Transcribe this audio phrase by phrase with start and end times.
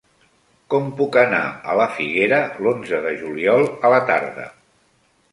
[0.73, 1.41] Com puc anar
[1.73, 4.47] a la Figuera l'onze de juliol a la tarda?